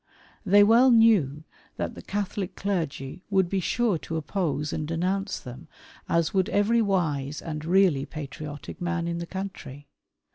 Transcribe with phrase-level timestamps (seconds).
[0.43, 1.43] They well knew
[1.77, 5.67] that the Catholic clergy would be sure to oppose and denounce them
[6.09, 9.85] as would every wise and really patriotic man in the country.